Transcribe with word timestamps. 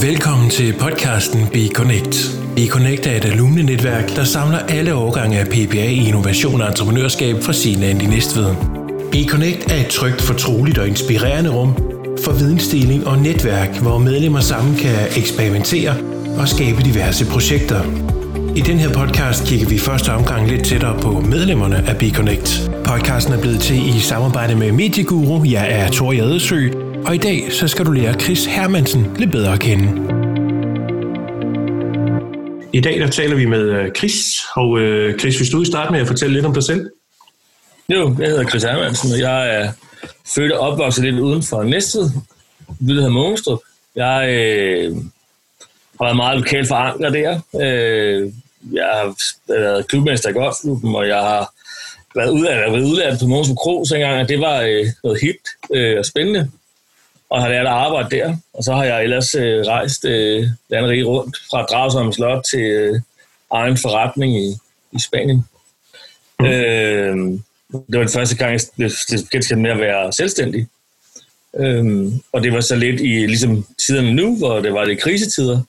Velkommen 0.00 0.50
til 0.50 0.74
podcasten 0.80 1.48
Be 1.52 1.68
Connect. 1.74 2.40
Be 2.56 2.66
Connect 2.66 3.06
er 3.06 3.16
et 3.16 3.24
alumnenetværk, 3.24 4.16
der 4.16 4.24
samler 4.24 4.58
alle 4.58 4.94
årgange 4.94 5.38
af 5.38 5.46
PPA 5.46 5.84
i 5.84 6.08
innovation 6.08 6.60
og 6.60 6.68
entreprenørskab 6.68 7.42
fra 7.42 7.52
Siland 7.52 8.02
i 8.02 8.06
Næstved. 8.06 8.54
Be 9.12 9.28
Connect 9.28 9.72
er 9.72 9.76
et 9.76 9.86
trygt, 9.86 10.22
fortroligt 10.22 10.78
og 10.78 10.88
inspirerende 10.88 11.50
rum 11.50 11.74
for 12.24 12.32
vidensdeling 12.32 13.06
og 13.06 13.18
netværk, 13.18 13.76
hvor 13.76 13.98
medlemmer 13.98 14.40
sammen 14.40 14.76
kan 14.76 14.96
eksperimentere 15.16 15.96
og 16.38 16.48
skabe 16.48 16.82
diverse 16.82 17.26
projekter. 17.26 17.80
I 18.56 18.60
den 18.60 18.78
her 18.78 18.92
podcast 18.92 19.46
kigger 19.46 19.68
vi 19.68 19.78
første 19.78 20.10
omgang 20.10 20.48
lidt 20.48 20.64
tættere 20.64 21.00
på 21.00 21.20
medlemmerne 21.20 21.76
af 21.88 21.96
Be 21.96 22.10
Connect. 22.10 22.70
Podcasten 22.84 23.34
er 23.34 23.40
blevet 23.40 23.60
til 23.60 23.96
i 23.96 24.00
samarbejde 24.00 24.56
med 24.56 24.72
Medieguru. 24.72 25.44
Jeg 25.44 25.66
er 25.70 25.90
Tor 25.90 26.12
Jadesø, 26.12 26.68
og 27.06 27.14
i 27.14 27.18
dag 27.18 27.52
så 27.52 27.68
skal 27.68 27.86
du 27.86 27.90
lære 27.90 28.20
Chris 28.20 28.46
Hermansen 28.46 29.16
lidt 29.18 29.32
bedre 29.32 29.52
at 29.52 29.60
kende. 29.60 29.84
I 32.72 32.80
dag 32.80 33.00
der 33.00 33.06
taler 33.06 33.36
vi 33.36 33.44
med 33.44 33.60
øh, 33.60 33.92
Chris, 33.92 34.16
og 34.56 34.80
øh, 34.80 35.18
Chris, 35.18 35.36
hvis 35.36 35.50
du 35.50 35.58
vil 35.58 35.66
starte 35.66 35.92
med 35.92 36.00
at 36.00 36.06
fortælle 36.06 36.34
lidt 36.34 36.46
om 36.46 36.54
dig 36.54 36.62
selv? 36.62 36.90
Jo, 37.88 38.16
jeg 38.18 38.28
hedder 38.28 38.48
Chris 38.48 38.62
Hermansen, 38.62 39.12
og 39.12 39.18
jeg 39.18 39.54
er 39.54 39.72
født 40.34 40.52
og 40.52 40.60
opvokset 40.60 41.04
lidt 41.04 41.18
uden 41.18 41.42
for 41.42 41.62
Næstved. 41.62 42.10
Vi 42.80 42.92
hedder 42.92 43.08
Mogenstrup. 43.08 43.58
Jeg 43.96 44.28
øh, 44.28 44.96
har 45.98 46.04
været 46.04 46.16
meget 46.16 46.38
lokalt 46.38 46.68
forankret 46.68 47.12
der. 47.12 47.40
Øh, 47.60 48.32
jeg 48.72 48.84
har 48.84 49.14
været 49.48 49.88
klubmester 49.88 50.28
i 50.28 50.32
golfklubben, 50.32 50.94
og 50.94 51.08
jeg 51.08 51.20
har 51.20 51.52
været 52.14 52.30
udlært, 52.30 52.72
været 52.72 52.84
udlært 52.84 53.18
på 53.20 53.26
Mogenstrup 53.26 53.56
Kro, 53.56 53.84
så 53.84 53.94
engang, 53.94 54.20
at 54.20 54.28
det 54.28 54.40
var 54.40 54.60
øh, 54.60 54.86
noget 55.04 55.20
hit 55.20 55.36
øh, 55.74 55.98
og 55.98 56.04
spændende 56.04 56.50
og 57.32 57.42
har 57.42 57.48
lært 57.48 57.66
at 57.66 57.72
arbejde 57.72 58.16
der. 58.16 58.36
Og 58.54 58.64
så 58.64 58.72
har 58.72 58.84
jeg 58.84 59.02
ellers 59.02 59.34
øh, 59.34 59.66
rejst 59.66 60.04
øh, 60.04 60.48
landet 60.70 61.06
rundt 61.06 61.36
fra 61.50 61.62
Dragsholm 61.62 62.12
Slot 62.12 62.44
til 62.50 62.60
øh, 62.60 63.00
egen 63.52 63.76
forretning 63.76 64.36
i, 64.36 64.56
i 64.92 65.00
Spanien. 65.00 65.44
Mm. 66.40 66.46
Øh, 66.46 67.16
det 67.72 67.98
var 67.98 67.98
den 67.98 68.08
første 68.08 68.36
gang, 68.36 68.52
jeg 68.52 68.60
blev 68.76 68.90
genkendt 69.32 69.62
med 69.62 69.70
at 69.70 69.78
være 69.78 70.12
selvstændig. 70.12 70.66
Øh, 71.56 72.12
og 72.32 72.42
det 72.42 72.52
var 72.52 72.60
så 72.60 72.76
lidt 72.76 73.00
i 73.00 73.26
ligesom 73.26 73.66
tiderne 73.86 74.14
nu, 74.14 74.36
hvor 74.38 74.60
det 74.60 74.72
var 74.72 74.84
det 74.84 75.00
krisetider. 75.00 75.60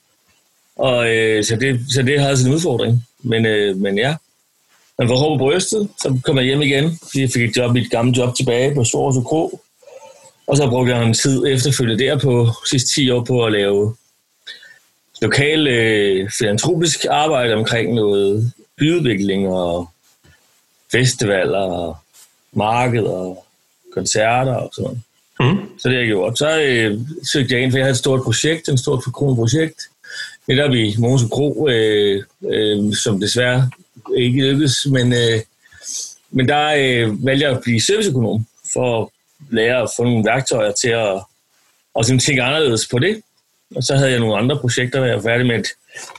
Og 0.75 1.16
øh, 1.16 1.44
så, 1.44 1.55
det, 1.55 1.80
så 1.89 2.02
det 2.02 2.20
havde 2.20 2.38
sin 2.38 2.53
udfordring. 2.53 3.05
Men, 3.20 3.45
øh, 3.45 3.77
men 3.77 3.98
ja, 3.98 4.16
man 5.00 5.09
var 5.09 5.16
hårdt 5.16 5.39
på 5.39 5.45
brystet, 5.45 5.89
så 6.02 6.20
kom 6.23 6.38
jeg 6.38 6.45
hjem 6.45 6.61
igen, 6.61 6.98
fordi 7.02 7.22
jeg 7.22 7.30
fik 7.30 7.50
et 7.50 7.58
job, 7.58 7.73
mit 7.73 7.92
gamle 7.92 8.17
job 8.17 8.36
tilbage 8.36 8.75
på 8.75 8.83
Svores 8.83 9.17
og 9.17 9.25
Kro, 9.25 9.59
og 10.47 10.58
så 10.58 10.69
brugte 10.69 10.95
jeg 10.95 11.03
en 11.03 11.13
tid 11.13 11.44
efterfølgende 11.47 12.03
der 12.03 12.19
på 12.19 12.49
sidste 12.69 12.95
10 12.95 13.09
år 13.09 13.23
på 13.23 13.45
at 13.45 13.52
lave 13.52 13.95
lokal 15.22 15.67
øh, 15.67 16.30
filantropisk 16.38 17.05
arbejde 17.09 17.53
omkring 17.53 17.94
noget 17.94 18.52
byudvikling 18.77 19.47
og 19.47 19.89
festivaler 20.91 21.59
og 21.59 21.97
marked 22.53 23.03
og 23.03 23.45
koncerter 23.94 24.53
og 24.53 24.71
sådan 24.75 25.03
mm. 25.39 25.80
Så 25.80 25.89
det 25.89 25.91
har 25.91 25.99
jeg 25.99 26.08
gjort. 26.08 26.38
Så 26.38 26.61
øh, 26.61 26.99
søgte 27.31 27.55
jeg 27.55 27.64
ind, 27.64 27.71
for 27.71 27.77
jeg 27.77 27.86
havde 27.86 27.91
et 27.91 27.97
stort 27.97 28.23
projekt, 28.23 28.69
et 28.69 28.80
stort 28.80 29.03
forkronet 29.03 29.38
projekt, 29.38 29.81
netop 30.47 30.73
i 30.73 30.95
Mogens 30.99 31.23
Kro, 31.31 31.67
øh, 31.69 32.23
øh, 32.49 32.95
som 32.95 33.19
desværre 33.19 33.69
ikke 34.17 34.41
lykkedes, 34.41 34.86
men, 34.86 35.14
øh, 35.14 35.39
men 36.31 36.47
der 36.47 36.73
øh, 36.77 37.25
valgte 37.25 37.45
jeg 37.45 37.55
at 37.55 37.64
blive 37.64 37.81
serviceøkonom 37.81 38.45
for 38.73 39.12
lære 39.49 39.81
at 39.81 39.89
få 39.97 40.03
nogle 40.03 40.25
værktøjer 40.25 40.72
til 40.72 40.89
at 40.89 41.22
og 41.95 42.05
sådan 42.05 42.19
tænke 42.19 42.44
anderledes 42.44 42.88
på 42.91 42.99
det. 42.99 43.22
Og 43.75 43.83
så 43.83 43.95
havde 43.95 44.11
jeg 44.11 44.19
nogle 44.19 44.38
andre 44.38 44.59
projekter, 44.59 44.99
der 44.99 45.05
jeg 45.05 45.16
var 45.16 45.22
færdig 45.22 45.45
med 45.45 45.59
et 45.59 45.67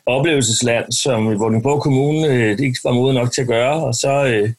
oplevelsesland, 0.07 0.93
som 0.93 1.39
Vordingborg 1.39 1.83
Kommune 1.83 2.27
øh, 2.27 2.59
det 2.59 2.61
ikke 2.61 2.79
var 2.85 2.93
moden 2.93 3.15
nok 3.15 3.33
til 3.33 3.43
at 3.43 3.49
gøre. 3.49 3.85
Og 3.85 3.95
så, 3.95 4.25
øh, 4.25 4.53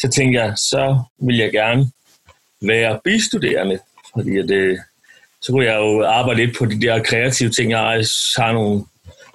så 0.00 0.08
tænkte 0.08 0.40
jeg, 0.40 0.52
så 0.56 0.98
vil 1.18 1.36
jeg 1.36 1.52
gerne 1.52 1.90
være 2.62 3.00
bistuderende, 3.04 3.78
fordi 4.14 4.38
at, 4.38 4.50
øh, 4.50 4.78
så 5.42 5.52
kunne 5.52 5.64
jeg 5.64 5.76
jo 5.76 6.04
arbejde 6.04 6.46
lidt 6.46 6.58
på 6.58 6.64
de 6.66 6.80
der 6.80 7.02
kreative 7.02 7.50
ting. 7.50 7.70
Jeg 7.70 7.80
har 8.36 8.52
nogle, 8.52 8.84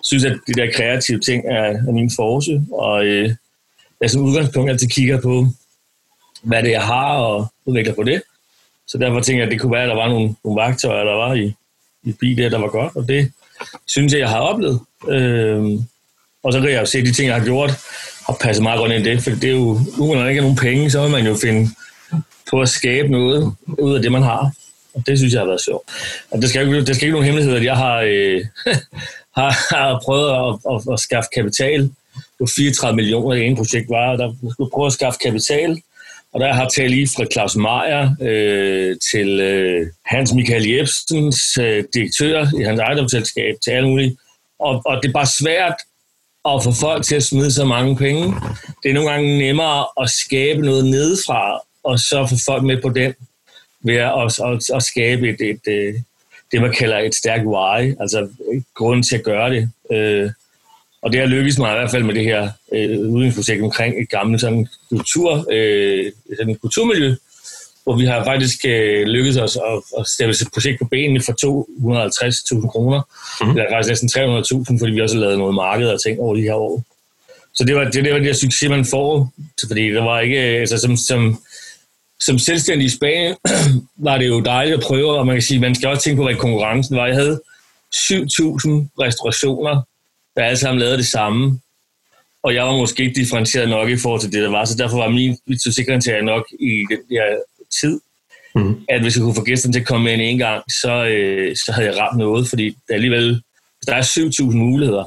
synes, 0.03 0.25
at 0.25 0.37
de 0.47 0.53
der 0.53 0.71
kreative 0.71 1.19
ting 1.19 1.45
er, 1.45 1.63
er 1.87 1.91
min 1.91 2.11
force, 2.15 2.61
og 2.71 3.05
øh, 3.05 3.35
jeg 4.01 4.09
som 4.09 4.21
udgangspunkt 4.21 4.71
altid 4.71 4.87
kigger 4.87 5.21
på, 5.21 5.45
hvad 6.43 6.63
det 6.63 6.69
er, 6.69 6.73
jeg 6.73 6.85
har, 6.85 7.17
og 7.17 7.47
udvikler 7.65 7.93
på 7.93 8.03
det. 8.03 8.21
Så 8.89 8.97
derfor 8.97 9.19
tænker 9.19 9.43
jeg, 9.43 9.47
at 9.47 9.51
det 9.51 9.61
kunne 9.61 9.71
være, 9.71 9.83
at 9.83 9.89
der 9.89 9.95
var 9.95 10.07
nogle, 10.07 10.35
nogle 10.43 10.61
værktøjer, 10.61 11.03
der 11.03 11.15
var 11.15 11.33
i, 11.33 11.53
i 12.03 12.11
bilen, 12.11 12.51
der 12.51 12.59
var 12.59 12.67
godt, 12.67 12.95
og 12.95 13.07
det 13.07 13.31
synes 13.87 14.13
jeg, 14.13 14.19
jeg 14.19 14.29
har 14.29 14.39
oplevet. 14.39 14.79
Øhm, 15.09 15.79
og 16.43 16.53
så 16.53 16.59
kan 16.61 16.69
jeg 16.69 16.79
jo 16.79 16.85
se, 16.85 16.97
at 16.97 17.05
de 17.05 17.11
ting, 17.11 17.27
jeg 17.27 17.35
har 17.35 17.45
gjort, 17.45 17.69
har 18.27 18.37
passet 18.41 18.63
meget 18.63 18.79
godt 18.79 18.91
ind 18.91 19.07
i 19.07 19.09
det, 19.09 19.23
for 19.23 19.29
det 19.29 19.43
er 19.43 19.51
jo, 19.51 19.79
nu 19.97 20.13
når 20.13 20.21
der 20.21 20.27
ikke 20.27 20.39
er 20.39 20.43
nogen 20.43 20.57
penge, 20.57 20.91
så 20.91 21.01
vil 21.01 21.11
man 21.11 21.25
jo 21.25 21.35
finde 21.35 21.69
på 22.49 22.61
at 22.61 22.69
skabe 22.69 23.07
noget 23.07 23.53
ud 23.67 23.95
af 23.95 24.01
det, 24.01 24.11
man 24.11 24.23
har. 24.23 24.51
Og 24.93 25.03
det 25.07 25.17
synes 25.17 25.33
jeg 25.33 25.41
har 25.41 25.47
været 25.47 25.61
sjovt. 25.61 25.89
Og 26.31 26.41
det 26.41 26.49
skal 26.49 26.67
ikke, 26.67 26.85
det 26.85 26.95
skal 26.95 27.05
ikke 27.05 27.13
nogen 27.13 27.25
hemmelighed, 27.25 27.55
at 27.55 27.63
jeg 27.63 27.77
har, 27.77 27.97
øh, 28.07 28.45
har, 29.39 29.75
har 29.75 29.99
prøvet 30.03 30.29
at, 30.29 30.73
at, 30.73 30.93
at, 30.93 30.99
skaffe 30.99 31.29
kapital. 31.35 31.81
Det 32.15 32.39
var 32.39 32.51
34 32.55 32.95
millioner 32.95 33.35
i 33.35 33.45
ene 33.45 33.55
projekt 33.55 33.89
var, 33.89 34.15
der 34.15 34.33
skulle 34.51 34.71
prøve 34.71 34.85
at 34.85 34.93
skaffe 34.93 35.19
kapital 35.23 35.81
og 36.33 36.39
der 36.39 36.53
har 36.53 36.69
talt 36.69 36.91
lige 36.91 37.09
fra 37.15 37.25
Claus 37.33 37.55
Meier 37.55 38.15
øh, 38.21 38.95
til 39.11 39.39
øh, 39.39 39.87
Hans 40.05 40.33
Michael 40.33 40.69
Jebsens 40.69 41.57
øh, 41.57 41.83
direktør 41.93 42.47
i 42.59 42.63
hans 42.63 42.79
ejendomsselskab, 42.79 43.55
til 43.63 43.71
alle 43.71 43.89
mulige. 43.89 44.17
Og, 44.59 44.81
og 44.85 44.99
det 45.03 45.09
er 45.09 45.13
bare 45.13 45.25
svært 45.41 45.75
at 46.45 46.63
få 46.63 46.71
folk 46.81 47.05
til 47.05 47.15
at 47.15 47.23
smide 47.23 47.51
så 47.51 47.65
mange 47.65 47.95
penge. 47.95 48.23
Det 48.83 48.89
er 48.89 48.93
nogle 48.93 49.09
gange 49.09 49.37
nemmere 49.37 49.85
at 50.01 50.09
skabe 50.09 50.61
noget 50.61 50.85
nedefra, 50.85 51.59
og 51.83 51.99
så 51.99 52.27
få 52.29 52.35
folk 52.51 52.63
med 52.63 52.81
på 52.81 52.89
den, 52.89 53.13
ved 53.81 53.95
at, 53.95 54.13
at, 54.21 54.39
at, 54.39 54.75
at 54.75 54.83
skabe 54.83 55.29
et, 55.29 55.41
et, 55.41 55.73
et, 55.73 56.03
det, 56.51 56.61
man 56.61 56.73
kalder 56.73 56.97
et 56.99 57.15
stærkt 57.15 57.45
why, 57.45 57.95
altså 58.01 58.29
grund 58.75 59.03
til 59.03 59.15
at 59.17 59.23
gøre 59.23 59.49
det. 59.49 59.71
Øh, 59.91 60.31
og 61.01 61.11
det 61.11 61.19
har 61.19 61.27
lykkes 61.27 61.57
mig 61.57 61.71
i 61.71 61.77
hvert 61.77 61.91
fald 61.91 62.03
med 62.03 62.15
det 62.15 62.23
her 62.23 62.49
øh, 62.73 62.99
udviklingsprojekt 62.99 63.63
omkring 63.63 64.01
et 64.01 64.09
gammelt 64.09 64.41
sådan, 64.41 64.67
kultur, 64.89 65.45
øh, 65.51 66.11
sådan 66.37 66.55
kulturmiljø, 66.55 67.15
hvor 67.83 67.97
vi 67.97 68.05
har 68.05 68.23
faktisk 68.23 68.65
øh, 68.65 69.07
lykkedes 69.07 69.37
os 69.37 69.55
at, 69.55 69.99
at 69.99 70.07
stille 70.07 70.31
et 70.31 70.49
projekt 70.53 70.79
på 70.79 70.85
benene 70.85 71.21
for 71.21 71.33
250.000 72.61 72.67
kroner. 72.67 73.01
Mm. 73.41 73.53
Det 73.53 73.63
er 73.63 73.71
faktisk 73.71 74.03
næsten 74.03 74.09
300.000, 74.69 74.79
fordi 74.79 74.91
vi 74.91 75.01
også 75.01 75.15
har 75.15 75.21
lavet 75.21 75.37
noget 75.37 75.55
marked 75.55 75.87
og 75.87 76.01
ting 76.03 76.19
over 76.19 76.35
de 76.35 76.41
her 76.41 76.53
år. 76.53 76.83
Så 77.53 77.63
det 77.63 77.75
var 77.75 77.83
det, 77.83 77.93
det, 77.93 78.13
var 78.13 78.19
det 78.19 78.27
der 78.27 78.33
succes, 78.33 78.69
man 78.69 78.85
får, 78.85 79.33
fordi 79.67 79.89
der 79.89 80.03
var 80.03 80.19
ikke, 80.19 80.37
altså 80.37 80.77
som, 80.77 80.97
som, 80.97 81.43
som 82.19 82.39
selvstændig 82.39 82.85
i 82.85 82.89
Spanien, 82.89 83.35
var 84.07 84.17
det 84.17 84.27
jo 84.27 84.39
dejligt 84.39 84.77
at 84.77 84.83
prøve, 84.83 85.17
og 85.19 85.25
man 85.25 85.35
kan 85.35 85.41
sige, 85.41 85.59
man 85.59 85.75
skal 85.75 85.89
også 85.89 86.03
tænke 86.03 86.17
på, 86.17 86.23
hvad 86.23 86.35
konkurrencen 86.35 86.95
var. 86.97 87.05
Jeg 87.05 87.15
havde 87.15 87.41
7.000 87.95 88.09
restaurationer 88.99 89.81
der 90.39 90.45
alle 90.45 90.57
sammen 90.57 90.79
lavede 90.79 90.97
det 90.97 91.07
samme. 91.07 91.59
Og 92.43 92.55
jeg 92.55 92.65
var 92.65 92.71
måske 92.71 93.03
ikke 93.03 93.19
differentieret 93.19 93.69
nok 93.69 93.89
i 93.89 93.97
forhold 93.97 94.21
til 94.21 94.31
det, 94.31 94.43
der 94.43 94.49
var, 94.49 94.65
så 94.65 94.75
derfor 94.77 94.97
var 94.97 95.09
min 95.09 95.37
til 96.01 96.23
nok 96.23 96.45
i 96.59 96.85
den 96.89 96.99
der 97.09 97.25
tid, 97.81 97.99
mm. 98.55 98.85
at 98.89 99.01
hvis 99.01 99.15
jeg 99.15 99.23
kunne 99.23 99.35
få 99.35 99.43
gæsterne 99.43 99.73
til 99.73 99.79
at 99.79 99.87
komme 99.87 100.13
ind 100.13 100.21
en 100.21 100.37
gang, 100.37 100.63
så, 100.71 101.05
øh, 101.05 101.55
så 101.55 101.71
havde 101.71 101.87
jeg 101.87 101.97
ramt 101.97 102.17
noget, 102.17 102.49
fordi 102.49 102.75
der 102.87 102.93
alligevel, 102.93 103.29
hvis 103.77 103.85
der 103.87 103.95
er 103.95 104.01
7.000 104.01 104.55
muligheder, 104.55 105.03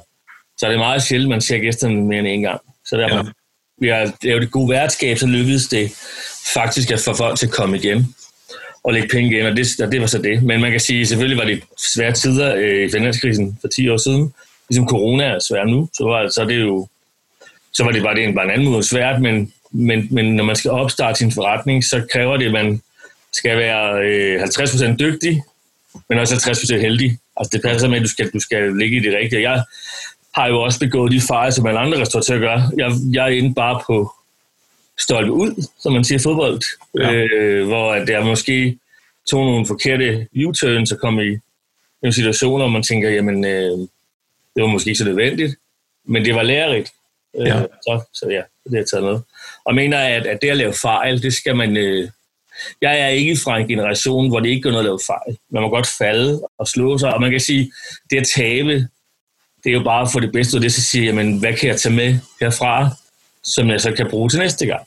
så 0.58 0.66
er 0.66 0.70
det 0.70 0.78
meget 0.78 1.02
sjældent, 1.02 1.30
man 1.30 1.40
ser 1.40 1.58
gæsterne 1.58 2.04
mere 2.04 2.18
end 2.18 2.28
en 2.28 2.42
gang. 2.42 2.60
Så 2.86 2.96
derfor, 2.96 3.16
ja. 3.16 3.32
vi 3.78 3.88
har 3.88 4.12
lavet 4.22 4.42
et 4.42 4.50
godt 4.50 4.70
værtskab, 4.70 5.18
så 5.18 5.26
lykkedes 5.26 5.68
det 5.68 5.92
faktisk 6.54 6.90
at 6.90 7.00
få 7.00 7.14
folk 7.14 7.38
til 7.38 7.46
at 7.46 7.52
komme 7.52 7.76
igen 7.76 8.14
og 8.84 8.92
lægge 8.92 9.08
penge 9.08 9.30
igen, 9.30 9.46
og 9.46 9.56
det, 9.56 9.66
og 9.82 9.92
det 9.92 10.00
var 10.00 10.06
så 10.06 10.18
det. 10.18 10.42
Men 10.42 10.60
man 10.60 10.70
kan 10.70 10.80
sige, 10.80 11.06
selvfølgelig 11.06 11.38
var 11.38 11.44
det 11.44 11.62
svære 11.94 12.12
tider 12.12 12.54
øh, 12.54 12.86
i 12.86 12.90
finanskrisen 12.90 13.58
for 13.60 13.68
10 13.68 13.88
år 13.88 13.96
siden, 13.96 14.32
ligesom 14.72 14.88
corona 14.88 15.24
er 15.24 15.38
svært 15.38 15.68
nu, 15.68 15.88
så 15.92 16.04
var, 16.04 16.28
så 16.28 16.44
det 16.44 16.60
jo, 16.60 16.88
så 17.72 17.84
var 17.84 17.92
det 17.92 18.02
bare, 18.02 18.14
det 18.14 18.24
en, 18.24 18.34
bare 18.34 18.44
en 18.44 18.50
anden 18.50 18.68
måde 18.68 18.82
svært, 18.82 19.22
men, 19.22 19.52
men, 19.70 20.08
men 20.10 20.36
når 20.36 20.44
man 20.44 20.56
skal 20.56 20.70
opstarte 20.70 21.18
sin 21.18 21.32
forretning, 21.32 21.84
så 21.84 22.06
kræver 22.12 22.36
det, 22.36 22.46
at 22.46 22.52
man 22.52 22.82
skal 23.32 23.58
være 23.58 24.04
øh, 24.04 24.42
50% 24.42 24.96
dygtig, 24.96 25.42
men 26.08 26.18
også 26.18 26.34
50% 26.34 26.78
heldig. 26.78 27.18
Altså 27.36 27.50
det 27.52 27.62
passer 27.62 27.88
med, 27.88 27.96
at 27.96 28.02
du 28.02 28.08
skal, 28.08 28.30
du 28.30 28.40
skal 28.40 28.76
ligge 28.76 28.96
i 28.96 29.00
det 29.00 29.14
rigtige. 29.14 29.50
Jeg 29.50 29.64
har 30.34 30.48
jo 30.48 30.60
også 30.60 30.78
begået 30.78 31.12
de 31.12 31.20
fejl, 31.20 31.52
som 31.52 31.66
alle 31.66 31.80
andre 31.80 32.00
restauratører 32.00 32.38
gør. 32.38 32.70
Jeg, 32.76 32.92
jeg 33.12 33.24
er 33.24 33.28
inde 33.28 33.54
bare 33.54 33.80
på 33.86 34.12
stolpe 34.98 35.32
ud, 35.32 35.66
som 35.82 35.92
man 35.92 36.04
siger 36.04 36.18
fodbold, 36.18 36.60
ja. 36.98 37.12
øh, 37.12 37.66
hvor 37.66 37.94
der 37.94 38.24
måske 38.24 38.78
tog 39.30 39.44
nogle 39.44 39.66
forkerte 39.66 40.26
U-turns 40.46 40.92
og 40.92 40.98
kom 40.98 41.20
i 41.20 41.38
en 42.04 42.12
situation, 42.12 42.60
hvor 42.60 42.68
man 42.68 42.82
tænker, 42.82 43.10
jamen, 43.10 43.44
øh, 43.44 43.88
det 44.54 44.62
var 44.62 44.68
måske 44.68 44.88
ikke 44.88 44.98
så 44.98 45.04
nødvendigt, 45.04 45.56
men 46.04 46.24
det 46.24 46.34
var 46.34 46.42
lærerigt. 46.42 46.92
Øh, 47.36 47.46
ja. 47.46 47.62
så, 47.62 48.00
så 48.14 48.26
ja, 48.30 48.42
det 48.64 48.70
har 48.70 48.76
jeg 48.76 48.86
taget 48.86 49.04
med. 49.04 49.20
Og 49.64 49.74
mener, 49.74 49.98
at, 49.98 50.26
at 50.26 50.42
det 50.42 50.50
at 50.50 50.56
lave 50.56 50.72
fejl, 50.72 51.22
det 51.22 51.34
skal 51.34 51.56
man, 51.56 51.76
øh, 51.76 52.08
jeg 52.80 53.00
er 53.00 53.08
ikke 53.08 53.36
fra 53.44 53.58
en 53.58 53.68
generation, 53.68 54.28
hvor 54.28 54.40
det 54.40 54.48
ikke 54.48 54.62
går 54.62 54.70
noget 54.70 54.84
at 54.84 54.84
lave 54.84 54.98
fejl. 55.06 55.38
Man 55.50 55.62
må 55.62 55.68
godt 55.68 55.88
falde 55.98 56.42
og 56.58 56.68
slå 56.68 56.98
sig, 56.98 57.14
og 57.14 57.20
man 57.20 57.30
kan 57.30 57.40
sige, 57.40 57.72
det 58.10 58.16
at 58.16 58.26
tabe, 58.36 58.88
det 59.64 59.70
er 59.70 59.72
jo 59.72 59.82
bare 59.82 60.08
for 60.12 60.20
det 60.20 60.32
bedste, 60.32 60.56
og 60.56 60.62
det 60.62 60.72
så 60.72 60.82
sige, 60.82 61.04
jamen, 61.04 61.38
hvad 61.38 61.54
kan 61.54 61.68
jeg 61.68 61.80
tage 61.80 61.94
med 61.94 62.18
herfra, 62.40 62.90
som 63.44 63.68
jeg 63.68 63.80
så 63.80 63.92
kan 63.92 64.10
bruge 64.10 64.28
til 64.28 64.38
næste 64.38 64.66
gang. 64.66 64.86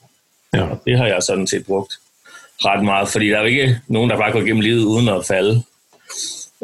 Ja. 0.53 0.63
Og 0.63 0.81
det 0.85 0.97
har 0.97 1.07
jeg 1.07 1.23
sådan 1.23 1.47
set 1.47 1.65
brugt 1.65 1.93
ret 2.65 2.83
meget, 2.85 3.09
fordi 3.09 3.27
der 3.27 3.37
er 3.37 3.41
jo 3.41 3.47
ikke 3.47 3.79
nogen, 3.87 4.09
der 4.09 4.17
bare 4.17 4.31
går 4.31 4.41
igennem 4.41 4.61
livet 4.61 4.83
uden 4.83 5.07
at 5.07 5.25
falde. 5.25 5.63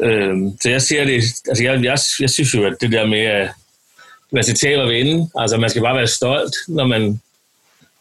Øh, 0.01 0.38
så 0.62 0.69
jeg 0.69 0.81
ser 0.81 1.03
det, 1.03 1.13
altså 1.48 1.63
jeg, 1.63 1.83
jeg, 1.83 1.98
jeg 2.19 2.30
synes 2.30 2.53
jo, 2.53 2.65
at 2.65 2.75
det 2.81 2.92
der 2.92 3.06
med, 3.06 3.19
at 3.19 3.50
man 4.31 4.44
skal 4.44 4.56
tabe 4.56 4.81
og 4.81 4.89
vinde, 4.89 5.30
altså 5.36 5.57
man 5.57 5.69
skal 5.69 5.81
bare 5.81 5.95
være 5.95 6.07
stolt, 6.07 6.56
når 6.68 6.88
man, 6.88 7.21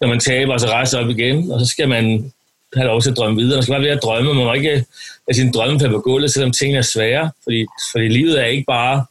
når 0.00 0.08
man 0.08 0.20
taber, 0.20 0.52
og 0.52 0.60
så 0.60 0.66
rejser 0.66 0.98
op 0.98 1.10
igen, 1.10 1.50
og 1.52 1.60
så 1.60 1.66
skal 1.66 1.88
man 1.88 2.32
have 2.76 2.86
lov 2.86 3.02
til 3.02 3.10
at 3.10 3.16
drømme 3.16 3.36
videre. 3.36 3.56
Man 3.56 3.62
skal 3.62 3.72
bare 3.72 3.82
være 3.82 3.96
at 3.96 4.02
drømme, 4.02 4.34
man 4.34 4.44
må 4.44 4.52
ikke 4.52 4.70
have 4.70 5.34
sin 5.34 5.52
drømme 5.52 5.78
på 5.88 6.00
gulvet, 6.00 6.32
selvom 6.32 6.52
tingene 6.52 6.78
er 6.78 6.82
svære, 6.82 7.30
fordi, 7.44 7.66
fordi 7.92 8.08
livet 8.08 8.40
er 8.40 8.44
ikke 8.44 8.64
bare 8.66 9.04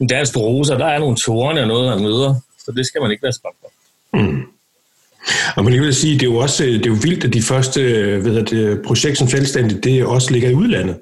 en 0.00 0.06
dans 0.06 0.32
på 0.32 0.38
roser, 0.38 0.78
der 0.78 0.86
er 0.86 0.98
nogle 0.98 1.16
tårne 1.16 1.60
og 1.60 1.68
noget, 1.68 1.90
man 1.90 2.02
møder, 2.02 2.34
så 2.64 2.72
det 2.72 2.86
skal 2.86 3.00
man 3.00 3.10
ikke 3.10 3.22
være 3.22 3.32
spændt 3.32 3.56
for. 3.60 3.70
Mm. 4.18 4.42
Og 5.56 5.64
man 5.64 5.72
vil 5.72 5.94
sige, 5.94 6.14
det 6.14 6.22
er 6.22 6.30
jo 6.30 6.36
også 6.36 6.64
det 6.64 6.86
er 6.86 6.90
jo 6.90 6.96
vildt, 7.02 7.24
at 7.24 7.32
de 7.32 7.42
første 7.42 7.80
øh, 7.80 8.24
ved 8.24 8.44
det, 8.44 8.82
projekt 8.82 9.18
som 9.18 9.28
selvstændigt, 9.28 9.84
det 9.84 10.04
også 10.04 10.32
ligger 10.32 10.50
i 10.50 10.54
udlandet. 10.54 10.96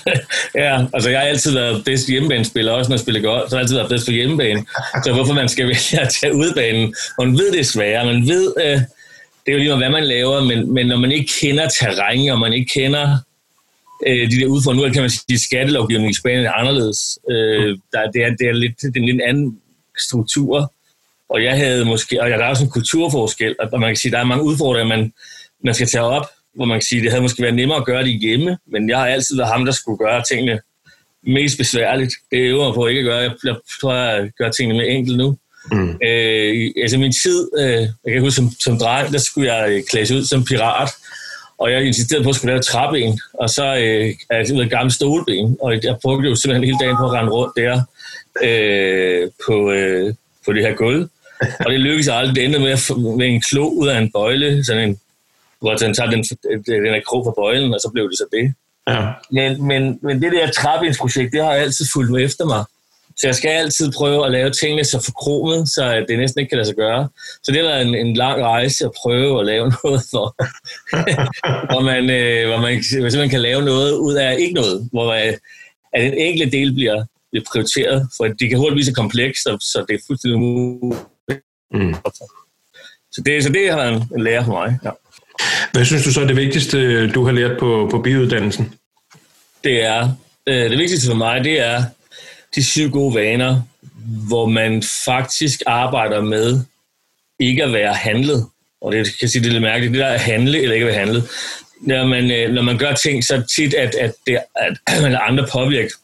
ja, 0.62 0.84
altså 0.94 1.10
jeg 1.10 1.20
har 1.20 1.26
altid 1.26 1.52
været 1.52 1.84
bedst 1.84 2.08
hjemmebanespiller, 2.08 2.72
også 2.72 2.88
når 2.88 2.96
jeg 2.96 3.00
spiller 3.00 3.20
godt, 3.20 3.50
så 3.50 3.56
har 3.56 3.58
jeg 3.58 3.62
altid 3.62 3.76
været 3.76 3.88
bedst 3.88 4.06
på 4.06 4.12
hjemmebane. 4.12 4.64
Så 5.04 5.12
hvorfor 5.12 5.34
man 5.34 5.48
skal 5.48 5.66
vælge 5.72 6.00
at 6.00 6.08
tage 6.20 6.34
udbanen? 6.34 6.94
Man 7.18 7.32
ved, 7.32 7.52
det 7.52 7.76
er 7.76 8.04
man 8.04 8.28
ved, 8.28 8.54
øh, 8.64 8.80
det 9.46 9.48
er 9.48 9.52
jo 9.52 9.58
lige 9.58 9.76
hvad 9.76 9.90
man 9.90 10.04
laver, 10.04 10.44
men, 10.44 10.74
men 10.74 10.86
når 10.86 10.96
man 10.96 11.12
ikke 11.12 11.32
kender 11.40 11.68
terræn, 11.68 12.30
og 12.30 12.38
man 12.38 12.52
ikke 12.52 12.70
kender 12.80 13.16
øh, 14.06 14.30
de 14.30 14.40
der 14.40 14.46
udfordringer, 14.46 14.88
nu 14.88 14.92
kan 14.92 15.02
man 15.02 15.10
sige, 15.10 15.34
at 15.34 15.40
skattelovgivningen 15.40 16.10
i 16.10 16.14
Spanien 16.14 16.46
er 16.46 16.52
anderledes. 16.52 17.18
Øh, 17.30 17.78
der, 17.92 18.10
det, 18.10 18.24
er, 18.24 18.30
det, 18.30 18.48
er 18.48 18.52
lidt, 18.52 18.82
det 18.82 18.96
er 18.96 19.00
en 19.00 19.06
lidt 19.06 19.22
anden 19.22 19.58
struktur, 19.98 20.72
og 21.28 21.44
jeg 21.44 21.56
havde 21.56 21.84
måske, 21.84 22.22
og 22.22 22.30
der 22.30 22.36
er 22.36 22.48
også 22.48 22.64
en 22.64 22.70
kulturforskel, 22.70 23.56
og 23.72 23.80
man 23.80 23.88
kan 23.88 23.96
sige, 23.96 24.10
at 24.10 24.12
der 24.12 24.18
er 24.18 24.24
mange 24.24 24.44
udfordringer, 24.44 24.96
man, 24.96 25.12
man 25.64 25.74
skal 25.74 25.86
tage 25.86 26.04
op, 26.04 26.26
hvor 26.54 26.64
man 26.64 26.76
kan 26.78 26.82
sige, 26.82 27.02
det 27.02 27.10
havde 27.10 27.22
måske 27.22 27.42
været 27.42 27.54
nemmere 27.54 27.78
at 27.78 27.84
gøre 27.84 28.04
det 28.04 28.20
hjemme, 28.20 28.58
men 28.66 28.88
jeg 28.88 28.98
har 28.98 29.06
altid 29.06 29.36
været 29.36 29.52
ham, 29.52 29.64
der 29.64 29.72
skulle 29.72 29.98
gøre 29.98 30.22
tingene 30.30 30.60
mest 31.26 31.58
besværligt. 31.58 32.12
Det 32.30 32.38
øver 32.38 32.66
mig 32.66 32.74
på 32.74 32.86
ikke 32.86 33.00
at 33.00 33.04
gøre. 33.04 33.18
Jeg, 33.18 33.32
jeg 33.44 33.56
tror, 33.80 33.92
at 33.92 34.30
gøre 34.38 34.50
tingene 34.50 34.78
mere 34.78 34.88
enkelt 34.88 35.16
nu. 35.16 35.36
Mm. 35.72 35.98
Øh, 36.04 36.70
altså 36.82 36.98
min 36.98 37.12
tid, 37.24 37.48
øh, 37.58 37.86
jeg 38.04 38.12
kan 38.12 38.20
huske 38.20 38.36
som, 38.36 38.50
som 38.60 38.78
dreng, 38.78 39.12
der 39.12 39.18
skulle 39.18 39.54
jeg 39.54 39.70
øh, 39.70 39.82
klædes 39.90 40.10
ud 40.10 40.24
som 40.24 40.44
pirat, 40.44 40.88
og 41.58 41.72
jeg 41.72 41.84
insisterede 41.84 42.24
på 42.24 42.30
at 42.30 42.36
skulle 42.36 42.52
lave 42.52 42.62
træben, 42.62 43.20
og 43.34 43.50
så 43.50 43.64
øh, 43.64 44.14
er 44.30 44.36
jeg 44.36 44.64
et 44.64 44.70
gammelt 44.70 44.94
stolben, 44.94 45.56
og 45.60 45.84
jeg 45.84 45.96
brugte 46.02 46.28
jo 46.28 46.34
simpelthen 46.34 46.64
hele 46.64 46.78
dagen 46.80 46.96
på 46.96 47.04
at 47.04 47.12
rende 47.12 47.32
rundt 47.32 47.56
der 47.56 47.80
øh, 48.42 49.30
på, 49.46 49.72
øh, 49.72 50.14
på 50.44 50.52
det 50.52 50.62
her 50.62 50.74
gulv. 50.74 51.08
Og 51.64 51.72
det 51.72 51.80
lykkedes 51.80 52.08
aldrig. 52.08 52.36
Det 52.36 52.44
endte 52.44 52.58
med, 52.58 52.70
at, 52.70 52.90
med 53.18 53.26
en 53.26 53.40
klo 53.40 53.68
ud 53.68 53.88
af 53.88 53.98
en 53.98 54.12
bøjle, 54.12 54.64
sådan 54.64 54.88
en 54.88 54.98
hvor 55.62 55.74
den 55.74 55.94
tager 55.94 56.10
den, 56.10 56.22
den 56.66 56.94
er 56.94 57.00
krog 57.06 57.24
på 57.24 57.34
bøjlen, 57.36 57.74
og 57.74 57.80
så 57.80 57.90
blev 57.94 58.10
det 58.10 58.18
så 58.18 58.26
det. 58.32 58.54
Ja. 58.88 59.08
Men, 59.30 59.66
men, 59.66 59.98
men 60.02 60.22
det 60.22 60.32
der 60.32 60.50
trappindsprojekt, 60.50 61.32
det 61.32 61.44
har 61.44 61.52
altid 61.52 61.86
fulgt 61.92 62.10
med 62.10 62.24
efter 62.24 62.44
mig. 62.44 62.64
Så 63.16 63.26
jeg 63.26 63.34
skal 63.34 63.50
altid 63.50 63.92
prøve 63.92 64.26
at 64.26 64.32
lave 64.32 64.50
tingene 64.50 64.84
så 64.84 65.04
forkromet, 65.04 65.68
så 65.68 66.04
det 66.08 66.18
næsten 66.18 66.40
ikke 66.40 66.50
kan 66.50 66.56
lade 66.56 66.66
sig 66.66 66.76
gøre. 66.76 67.08
Så 67.42 67.52
det 67.52 67.64
været 67.64 67.86
en, 67.86 67.94
en 67.94 68.16
lang 68.16 68.42
rejse 68.42 68.84
at 68.84 68.90
prøve 69.02 69.40
at 69.40 69.46
lave 69.46 69.64
noget, 69.84 70.02
for, 70.10 70.26
hvor, 71.72 71.80
man, 71.80 72.10
øh, 72.10 72.48
hvor 72.48 72.56
man 72.56 72.82
man 73.20 73.30
kan 73.30 73.40
lave 73.40 73.62
noget 73.62 73.92
ud 73.92 74.14
af 74.14 74.36
ikke 74.38 74.54
noget, 74.54 74.88
hvor 74.92 75.12
øh, 75.12 75.32
at 75.92 76.06
en 76.06 76.14
enkelt 76.14 76.52
del 76.52 76.74
bliver, 76.74 77.04
bliver 77.30 77.44
prioriteret, 77.52 78.08
for 78.16 78.24
det 78.24 78.48
kan 78.48 78.58
hurtigt 78.58 78.74
blive 78.74 78.84
så 78.84 78.94
komplekst, 78.94 79.42
så, 79.42 79.56
så 79.60 79.84
det 79.88 79.94
er 79.94 79.98
fuldstændig 80.06 80.36
umuligt. 80.36 81.00
Mm. 81.74 81.94
Så, 83.12 83.22
det, 83.26 83.44
så 83.44 83.52
det 83.52 83.70
har 83.70 83.76
været 83.76 84.08
en 84.16 84.22
lære 84.22 84.44
for 84.44 84.52
mig. 84.52 84.78
Ja. 84.84 84.90
Hvad 85.72 85.84
synes 85.84 86.04
du 86.04 86.12
så 86.12 86.20
er 86.20 86.26
det 86.26 86.36
vigtigste, 86.36 87.08
du 87.08 87.24
har 87.24 87.32
lært 87.32 87.58
på, 87.58 87.88
på 87.90 87.98
biuddannelsen? 87.98 88.74
Det 89.64 89.84
er, 89.84 90.08
øh, 90.46 90.70
det 90.70 90.78
vigtigste 90.78 91.06
for 91.06 91.14
mig, 91.16 91.44
det 91.44 91.60
er 91.60 91.82
de 92.54 92.64
syv 92.64 92.90
gode 92.90 93.14
vaner, 93.14 93.62
hvor 94.28 94.46
man 94.46 94.82
faktisk 95.04 95.62
arbejder 95.66 96.20
med 96.20 96.60
ikke 97.38 97.64
at 97.64 97.72
være 97.72 97.94
handlet. 97.94 98.46
Og 98.80 98.92
det 98.92 99.18
kan 99.20 99.28
sige, 99.28 99.42
det 99.42 99.48
er 99.48 99.52
lidt 99.52 99.62
mærkeligt, 99.62 99.92
det 99.92 100.00
der 100.00 100.06
at 100.06 100.20
handle 100.20 100.62
eller 100.62 100.74
ikke 100.74 100.86
at 100.86 100.92
være 100.92 100.98
handlet. 100.98 101.28
Når 101.80 102.06
man, 102.06 102.30
øh, 102.30 102.52
når 102.52 102.62
man 102.62 102.78
gør 102.78 102.92
ting, 102.92 103.24
så 103.24 103.42
tit, 103.56 103.74
at, 103.74 103.94
at, 103.94 104.14
det, 104.26 104.38
at 104.56 105.02
man 105.02 105.18
andre 105.20 105.46
påvirker, 105.52 105.94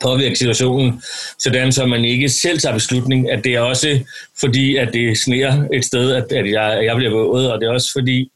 påvirker 0.00 0.36
situationen, 0.36 1.02
sådan 1.38 1.72
så 1.72 1.86
man 1.86 2.04
ikke 2.04 2.28
selv 2.28 2.58
tager 2.58 2.74
beslutning, 2.74 3.30
at 3.30 3.44
det 3.44 3.54
er 3.54 3.60
også 3.60 4.00
fordi, 4.40 4.76
at 4.76 4.88
det 4.92 5.18
sneer 5.18 5.68
et 5.72 5.84
sted, 5.84 6.12
at, 6.12 6.32
at 6.32 6.50
jeg, 6.50 6.84
jeg 6.84 6.96
bliver 6.96 7.12
våget, 7.12 7.52
og 7.52 7.60
det 7.60 7.66
er 7.66 7.72
også 7.72 7.90
fordi, 7.92 8.30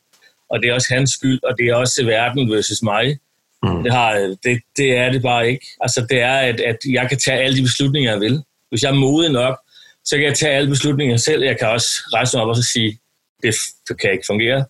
og 0.51 0.63
det 0.63 0.69
er 0.69 0.75
også 0.75 0.95
hans 0.95 1.11
skyld, 1.11 1.41
og 1.43 1.55
det 1.59 1.67
er 1.67 1.75
også 1.75 2.05
verden 2.05 2.51
versus 2.51 2.83
mig. 2.83 3.19
Mm. 3.63 3.83
Det, 3.83 3.93
har, 3.93 4.37
det, 4.45 4.61
det 4.77 4.97
er 4.97 5.13
det 5.13 5.23
bare 5.23 5.51
ikke. 5.51 5.67
Altså 5.81 6.07
det 6.11 6.21
er, 6.21 6.37
at, 6.37 6.61
at 6.61 6.77
jeg 6.91 7.09
kan 7.09 7.19
tage 7.19 7.39
alle 7.39 7.57
de 7.57 7.63
beslutninger, 7.63 8.11
jeg 8.11 8.21
vil. 8.21 8.43
Hvis 8.69 8.83
jeg 8.83 8.91
er 8.91 8.95
modig 8.95 9.31
nok, 9.31 9.61
så 10.05 10.17
kan 10.17 10.25
jeg 10.25 10.35
tage 10.35 10.55
alle 10.55 10.69
beslutninger 10.69 11.17
selv. 11.17 11.43
Jeg 11.43 11.59
kan 11.59 11.69
også 11.69 11.89
rejse 12.13 12.37
mig 12.37 12.43
op 12.45 12.49
og 12.49 12.57
så 12.57 12.63
sige, 12.63 12.99
det, 13.43 13.55
kan 14.01 14.13
ikke 14.13 14.25
fungere. 14.27 14.65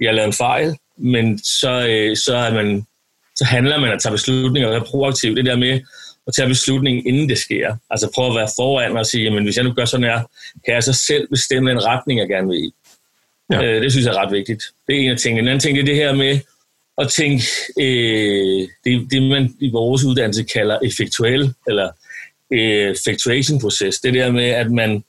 Jeg 0.00 0.08
har 0.08 0.12
lavet 0.12 0.26
en 0.26 0.32
fejl, 0.32 0.76
men 0.96 1.38
så, 1.38 1.86
øh, 1.88 2.16
så, 2.16 2.36
er 2.36 2.54
man, 2.54 2.86
så 3.36 3.44
handler 3.44 3.80
man 3.80 3.92
at 3.92 4.00
tage 4.00 4.12
beslutninger 4.12 4.68
og 4.68 4.74
være 4.74 4.84
proaktiv. 4.84 5.36
Det 5.36 5.46
der 5.46 5.56
med 5.56 5.80
at 6.26 6.34
tage 6.34 6.48
beslutningen, 6.48 7.06
inden 7.06 7.28
det 7.28 7.38
sker. 7.38 7.76
Altså 7.90 8.10
prøve 8.14 8.28
at 8.28 8.36
være 8.36 8.48
foran 8.56 8.96
og 8.96 9.06
sige, 9.06 9.24
jamen 9.24 9.44
hvis 9.44 9.56
jeg 9.56 9.64
nu 9.64 9.72
gør 9.72 9.84
sådan 9.84 10.04
her, 10.04 10.20
kan 10.64 10.74
jeg 10.74 10.82
så 10.82 10.92
selv 10.92 11.28
bestemme 11.28 11.70
en 11.70 11.84
retning, 11.84 12.20
jeg 12.20 12.28
gerne 12.28 12.48
vil 12.48 12.58
i. 12.58 12.70
Ja. 13.52 13.62
Øh, 13.62 13.82
det 13.82 13.92
synes 13.92 14.06
jeg 14.06 14.14
er 14.14 14.18
ret 14.18 14.32
vigtigt. 14.32 14.62
Det 14.86 14.96
er 14.96 15.00
en 15.00 15.10
af 15.10 15.18
tingene. 15.18 15.40
En 15.40 15.48
anden 15.48 15.60
ting 15.60 15.76
det 15.76 15.82
er 15.82 15.86
det 15.86 15.96
her 15.96 16.12
med 16.14 16.40
at 16.98 17.08
tænke, 17.08 17.44
øh, 17.80 18.68
det, 18.84 19.10
det 19.10 19.22
man 19.22 19.54
i 19.60 19.70
vores 19.70 20.04
uddannelse 20.04 20.44
kalder 20.44 20.78
effektuel, 20.84 21.54
eller 21.68 21.90
øh, 22.52 22.90
effectuation-proces. 22.90 24.00
Det 24.00 24.14
der 24.14 24.30
med, 24.30 24.44
at 24.44 24.70
man, 24.70 25.04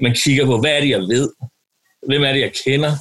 man 0.00 0.14
kigger 0.24 0.46
på, 0.46 0.60
hvad 0.60 0.70
er 0.70 0.80
det, 0.80 0.88
jeg 0.88 1.00
ved? 1.00 1.30
Hvem 2.06 2.24
er 2.24 2.32
det, 2.32 2.40
jeg 2.40 2.52
kender? 2.64 2.92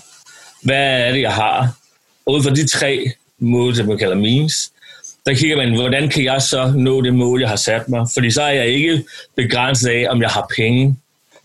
Hvad 0.64 1.08
er 1.08 1.12
det, 1.12 1.22
jeg 1.22 1.34
har? 1.34 1.78
Og 2.26 2.34
ud 2.34 2.44
fra 2.44 2.50
de 2.50 2.68
tre 2.68 3.12
mål, 3.40 3.76
som 3.76 3.88
man 3.88 3.98
kalder 3.98 4.16
means, 4.16 4.72
der 5.26 5.34
kigger 5.34 5.58
man, 5.58 5.76
hvordan 5.76 6.10
kan 6.10 6.24
jeg 6.24 6.42
så 6.42 6.74
nå 6.78 7.02
det 7.02 7.14
mål, 7.14 7.40
jeg 7.40 7.50
har 7.50 7.56
sat 7.56 7.90
mig? 7.90 8.08
Fordi 8.14 8.32
så 8.32 8.42
er 8.42 8.52
jeg 8.52 8.68
ikke 8.68 9.04
begrænset 9.36 9.90
af, 9.90 10.08
om 10.10 10.22
jeg 10.22 10.30
har 10.30 10.52
penge. 10.56 10.98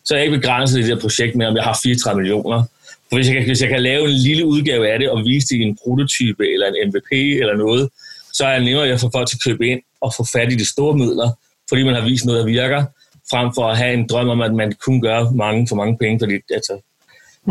Så 0.04 0.14
er 0.14 0.18
jeg 0.18 0.26
ikke 0.26 0.38
begrænset 0.38 0.78
i 0.78 0.82
det 0.82 0.88
her 0.88 1.00
projekt 1.00 1.36
med, 1.36 1.46
om 1.46 1.56
jeg 1.56 1.64
har 1.64 1.78
34 1.82 2.20
millioner. 2.20 2.64
For 3.10 3.16
hvis 3.16 3.28
jeg, 3.28 3.36
kan, 3.36 3.46
hvis 3.46 3.62
jeg 3.62 3.68
kan 3.68 3.82
lave 3.82 4.04
en 4.04 4.16
lille 4.28 4.46
udgave 4.46 4.92
af 4.92 4.98
det 4.98 5.10
og 5.10 5.24
vise 5.24 5.46
det 5.46 5.56
i 5.56 5.62
en 5.62 5.78
prototype 5.84 6.52
eller 6.52 6.66
en 6.66 6.88
MVP 6.88 7.10
eller 7.12 7.56
noget, 7.56 7.88
så 8.32 8.46
er 8.46 8.54
det 8.54 8.64
nemmere 8.64 8.88
at 8.88 9.00
få 9.00 9.10
folk 9.14 9.28
til 9.28 9.36
at 9.36 9.44
købe 9.44 9.66
ind 9.66 9.80
og 10.00 10.14
få 10.16 10.26
fat 10.32 10.52
i 10.52 10.56
de 10.56 10.70
store 10.70 10.96
midler, 10.98 11.30
fordi 11.68 11.82
man 11.82 11.94
har 11.94 12.04
vist 12.04 12.24
noget, 12.24 12.40
der 12.40 12.46
virker, 12.46 12.84
frem 13.30 13.50
for 13.54 13.64
at 13.68 13.76
have 13.76 13.94
en 13.94 14.06
drøm 14.06 14.28
om, 14.28 14.40
at 14.40 14.54
man 14.54 14.72
kun 14.86 15.00
gør 15.00 15.30
mange 15.30 15.68
for 15.68 15.76
mange 15.76 15.98
penge, 15.98 16.18
fordi 16.22 16.34
altså, 16.50 16.74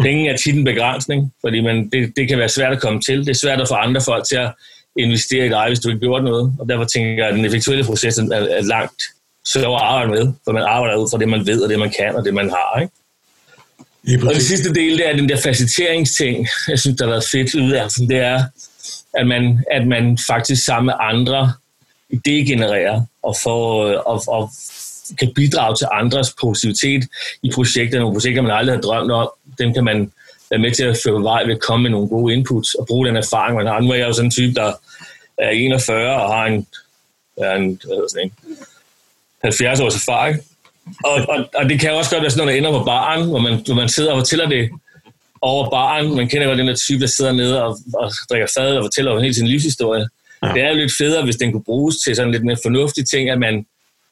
penge 0.01 0.30
er 0.30 0.38
tit 0.38 0.56
en 0.56 0.63
begrænsning, 0.63 1.34
fordi 1.42 1.62
man, 1.62 1.89
det, 1.89 2.13
det 2.16 2.28
kan 2.28 2.38
være 2.38 2.50
svært 2.50 2.74
at 2.74 2.82
komme 2.82 3.01
til. 3.01 3.20
Det 3.20 3.30
er 3.30 3.42
svært 3.46 3.62
at 3.62 3.68
få 3.68 3.74
andre 3.74 4.01
folk 4.01 4.28
til 4.28 4.36
at 4.36 4.54
investere 4.98 5.46
i 5.46 5.50
dig, 5.50 5.66
hvis 5.68 5.80
du 5.80 5.89
ikke 5.89 6.00
gjort 6.00 6.24
noget. 6.24 6.56
Og 6.60 6.70
derfor 6.70 6.84
tænker 6.84 7.24
jeg, 7.24 7.28
at 7.28 7.36
den 7.36 7.46
effektuelle 7.46 7.84
proces 7.84 8.18
er, 8.18 8.24
er 8.32 8.62
langt 8.62 9.01
så 9.46 9.60
at 9.60 9.82
arbejde 9.82 10.12
med, 10.12 10.34
for 10.46 10.51
man 10.51 10.63
arbejder 10.63 10.98
ud 10.98 11.08
fra 11.12 11.18
det, 11.18 11.30
man 11.30 11.46
ved, 11.46 11.62
og 11.62 11.70
det, 11.70 11.80
man 11.80 11.92
kan, 12.00 12.16
og 12.16 12.25
det, 12.25 12.34
man 12.34 12.50
har. 12.50 12.80
Ikke? 12.82 12.94
Og 14.18 14.34
det 14.34 14.44
sidste 14.44 14.74
del, 14.74 14.98
det 14.98 15.10
er 15.10 15.16
den 15.16 15.30
der 15.30 15.42
faciliteringsting, 15.42 16.48
jeg 16.68 16.80
synes, 16.80 16.98
der 16.98 17.06
har 17.06 17.12
været 17.12 17.25
fedt 17.32 17.56
ud 17.56 17.72
af, 17.72 17.89
det 17.89 18.18
er, 18.18 18.44
at 19.13 19.28
man, 19.28 19.63
at 19.72 19.88
man 19.88 20.18
faktisk 20.28 20.66
sammen 20.66 20.86
med 20.86 20.94
andre 21.00 21.54
idégenererer 22.13 23.01
og, 23.24 23.36
får, 23.44 23.94
og, 23.94 24.24
og 24.28 24.50
kan 25.20 25.32
bidrage 25.36 25.75
til 25.75 25.88
andres 25.92 26.34
positivitet 26.42 27.08
i 27.44 27.51
projekter, 27.56 28.00
nogle 28.00 28.16
projekter, 28.16 28.42
man 28.42 28.51
aldrig 28.51 28.75
har 28.75 28.82
drømt 28.82 29.12
om. 29.12 29.30
Dem 29.60 29.74
kan 29.74 29.84
man 29.84 30.12
være 30.50 30.60
med 30.60 30.72
til 30.72 30.84
at 30.84 30.98
føre 31.04 31.24
vej 31.24 31.44
ved 31.44 31.56
at 31.56 31.62
komme 31.62 31.84
med 31.84 31.89
nogle 31.89 32.08
gode 32.08 32.34
inputs 32.34 32.74
og 32.74 32.88
bruge 32.88 33.08
den 33.08 33.16
erfaring, 33.16 33.58
man 33.58 33.68
har. 33.68 33.80
Nu 33.80 33.89
er 33.89 33.96
jeg 33.96 34.08
jo 34.08 34.13
sådan 34.13 34.28
en 34.28 34.32
type, 34.32 34.54
der 34.54 34.74
er 35.38 35.50
41 35.50 36.16
og 36.16 36.34
har 36.36 36.46
en, 36.46 36.68
en, 37.38 37.82
sådan 38.10 38.32
en 38.48 38.58
70 39.44 39.80
års 39.80 39.96
erfaring. 39.96 40.39
Og, 41.03 41.13
og, 41.29 41.50
og 41.55 41.69
det 41.69 41.79
kan 41.79 41.93
også 41.93 42.12
godt 42.12 42.22
være 42.22 42.31
sådan 42.31 42.46
noget, 42.46 42.53
der 42.53 42.67
ender 42.67 42.79
på 42.79 42.86
baren, 42.86 43.27
hvor 43.27 43.39
man, 43.39 43.53
hvor 43.65 43.75
man 43.75 43.89
sidder 43.89 44.12
og 44.12 44.17
fortæller 44.17 44.50
det 44.50 44.69
over 45.41 45.69
baren. 45.69 46.15
Man 46.15 46.29
kender 46.29 46.48
godt 46.48 46.58
den 46.58 46.67
der 46.67 46.75
type, 46.75 47.01
der 47.01 47.08
sidder 47.08 47.31
nede 47.31 47.63
og, 47.63 47.77
og 47.93 48.12
drikker 48.29 48.48
fad 48.58 48.77
og 48.77 48.84
fortæller 48.84 49.12
om 49.12 49.22
hele 49.22 49.34
sin 49.34 49.48
livshistorie. 49.48 50.08
Ja. 50.43 50.53
Det 50.53 50.62
er 50.62 50.69
jo 50.69 50.75
lidt 50.75 50.93
federe, 50.98 51.24
hvis 51.24 51.36
den 51.36 51.51
kunne 51.51 51.63
bruges 51.63 51.98
til 51.98 52.15
sådan 52.15 52.31
lidt 52.31 52.46
mere 52.46 52.58
fornuftige 52.63 53.05
ting, 53.05 53.29
at 53.29 53.39
man, 53.39 53.65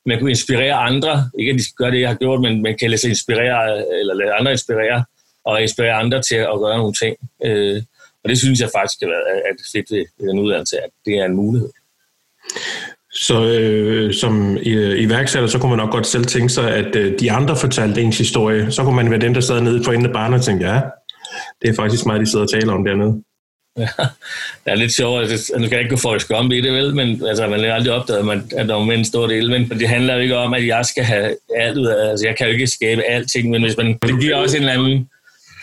man 0.06 0.20
kunne 0.20 0.30
inspirere 0.30 0.74
andre. 0.74 1.30
Ikke 1.40 1.50
at 1.52 1.58
de 1.58 1.64
skal 1.64 1.76
gøre 1.78 1.92
det, 1.92 2.02
jeg 2.02 2.10
har 2.10 2.16
gjort, 2.16 2.42
men 2.42 2.62
man 2.62 2.78
kan 2.78 2.90
lade 2.90 3.02
sig 3.02 3.10
inspirere, 3.10 3.84
eller 4.00 4.14
lade 4.14 4.34
andre 4.34 4.52
inspirere, 4.52 5.06
og 5.46 5.62
inspirere 5.62 5.94
andre 5.94 6.22
til 6.22 6.36
at 6.36 6.60
gøre 6.60 6.78
nogle 6.78 6.94
ting. 6.94 7.16
Øh, 7.46 7.82
og 8.24 8.30
det 8.30 8.38
synes 8.38 8.60
jeg 8.60 8.70
faktisk 8.76 9.02
er, 9.02 9.08
er 9.08 9.54
fedt 9.72 9.92
ved 10.20 10.28
den 10.30 10.40
uddannelse, 10.40 10.78
at 10.78 10.90
det 11.06 11.14
er 11.20 11.26
en 11.26 11.36
mulighed. 11.36 11.70
Så 13.22 13.44
øh, 13.46 14.14
som 14.14 14.58
øh, 14.58 15.00
iværksætter, 15.00 15.48
så 15.48 15.60
kunne 15.60 15.70
man 15.70 15.78
nok 15.78 15.92
godt 15.92 16.08
selv 16.08 16.26
tænke 16.26 16.50
sig, 16.50 16.72
at 16.76 16.96
øh, 16.96 17.20
de 17.20 17.32
andre 17.32 17.56
fortalte 17.56 18.02
ens 18.02 18.18
historie. 18.18 18.72
Så 18.72 18.84
kunne 18.84 18.96
man 18.96 19.12
være 19.12 19.20
den, 19.20 19.36
der 19.36 19.42
sad 19.42 19.62
nede 19.62 19.84
for 19.84 19.92
enden 19.92 20.08
af 20.08 20.14
barnet 20.14 20.40
og 20.40 20.46
tænke, 20.46 20.66
ja, 20.66 20.82
det 21.62 21.70
er 21.70 21.74
faktisk 21.74 22.06
meget, 22.06 22.22
de 22.22 22.26
sidder 22.26 22.46
og 22.46 22.52
taler 22.52 22.74
om 22.74 22.86
dernede. 22.86 23.24
Ja, 23.78 23.88
det 24.66 24.72
er 24.72 24.76
lidt 24.76 24.94
sjovt. 24.94 25.22
Altså, 25.22 25.54
nu 25.58 25.62
kan 25.62 25.72
jeg 25.72 25.80
ikke 25.80 25.90
gå 25.90 25.98
for 25.98 26.18
skam 26.18 26.52
i 26.52 26.62
det, 26.62 26.74
vel? 26.74 26.96
Men 26.96 27.28
altså, 27.28 27.48
man 27.48 27.60
har 27.60 27.74
aldrig 27.74 27.94
opdaget, 27.94 28.20
at, 28.20 28.26
man, 28.26 28.50
at 28.58 28.68
der 28.68 28.76
er 28.76 28.92
en 28.92 29.06
stor 29.06 29.28
del. 29.28 29.50
Men 29.50 29.70
det 29.70 29.88
handler 29.90 30.14
jo 30.14 30.20
ikke 30.20 30.38
om, 30.38 30.54
at 30.54 30.68
jeg 30.68 30.86
skal 30.86 31.04
have 31.04 31.36
alt 31.56 31.78
ud 31.78 31.86
af... 31.86 32.10
Altså, 32.10 32.28
jeg 32.28 32.38
kan 32.38 32.48
jo 32.48 32.54
ikke 32.54 32.68
skabe 32.68 33.02
alting, 33.02 33.50
men 33.50 33.62
hvis 33.64 33.78
man, 33.78 33.98
det 34.04 34.20
giver 34.22 34.36
også 34.36 34.58
en 34.58 34.64
eller 34.64 34.74
anden, 34.74 34.92
en 34.92 35.08